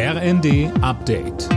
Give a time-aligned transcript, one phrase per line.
[0.00, 1.48] RND Update.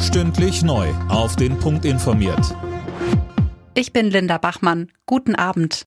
[0.00, 0.88] Stündlich neu.
[1.10, 2.56] Auf den Punkt informiert.
[3.74, 4.90] Ich bin Linda Bachmann.
[5.04, 5.84] Guten Abend.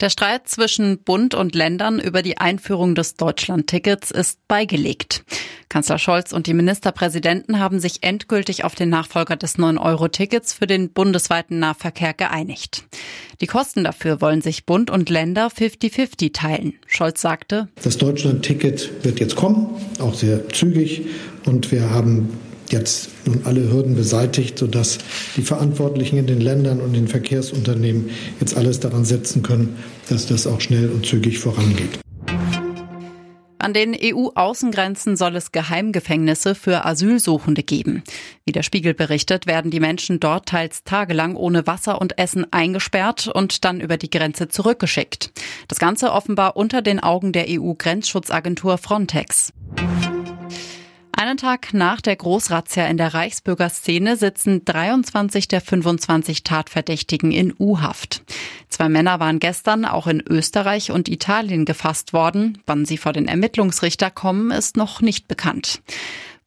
[0.00, 5.24] Der Streit zwischen Bund und Ländern über die Einführung des Deutschland-Tickets ist beigelegt.
[5.68, 10.90] Kanzler Scholz und die Ministerpräsidenten haben sich endgültig auf den Nachfolger des 9-Euro-Tickets für den
[10.90, 12.84] bundesweiten Nahverkehr geeinigt.
[13.40, 16.74] Die Kosten dafür wollen sich Bund und Länder 50-50 teilen.
[16.86, 19.68] Scholz sagte, das Deutschland-Ticket wird jetzt kommen,
[20.00, 21.06] auch sehr zügig.
[21.44, 22.30] Und wir haben
[22.70, 24.98] jetzt nun alle Hürden beseitigt, sodass
[25.36, 28.10] die Verantwortlichen in den Ländern und den Verkehrsunternehmen
[28.40, 29.76] jetzt alles daran setzen können,
[30.08, 31.98] dass das auch schnell und zügig vorangeht.
[33.68, 38.02] An den EU-Außengrenzen soll es Geheimgefängnisse für Asylsuchende geben.
[38.46, 43.28] Wie der Spiegel berichtet, werden die Menschen dort teils tagelang ohne Wasser und Essen eingesperrt
[43.28, 45.32] und dann über die Grenze zurückgeschickt.
[45.68, 49.52] Das Ganze offenbar unter den Augen der EU-Grenzschutzagentur Frontex.
[51.12, 58.22] Einen Tag nach der Großrazzia in der Reichsbürgerszene sitzen 23 der 25 Tatverdächtigen in U-Haft.
[58.78, 62.62] Zwei Männer waren gestern auch in Österreich und Italien gefasst worden.
[62.64, 65.82] Wann sie vor den Ermittlungsrichter kommen, ist noch nicht bekannt.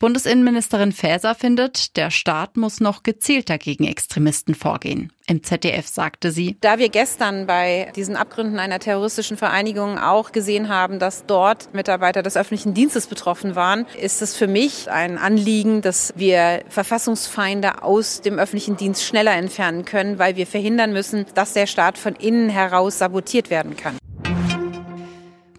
[0.02, 5.14] Bundesinnenministerin Faeser findet, der Staat muss noch gezielter gegen Extremisten vorgehen.
[5.28, 10.70] Im ZDF sagte sie, da wir gestern bei diesen Abgründen einer terroristischen Vereinigung auch gesehen
[10.70, 15.84] haben, dass dort Mitarbeiter des öffentlichen Dienstes betroffen waren, ist es für mich ein Anliegen,
[15.84, 21.54] dass wir Verfassungsfeinde aus dem öffentlichen Dienst schneller entfernen können, weil wir verhindern müssen, dass
[21.54, 24.00] der Staat von innen heraus sabotiert werden kann.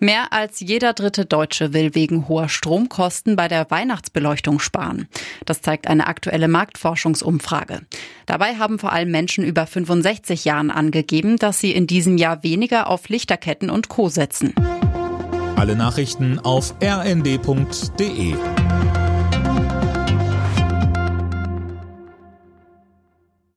[0.02, 5.06] Mehr als jeder dritte Deutsche will wegen hoher Stromkosten bei der Weihnachtsbeleuchtung sparen.
[5.44, 7.82] Das zeigt eine aktuelle Marktforschungsumfrage.
[8.26, 12.90] Dabei haben vor allem Menschen über 65 Jahren angegeben, dass sie in diesem Jahr weniger
[12.90, 14.52] auf Lichterketten und Co setzen.
[15.54, 18.34] Alle Nachrichten auf rnd.de